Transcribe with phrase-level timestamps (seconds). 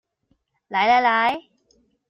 [0.67, 1.43] 來來來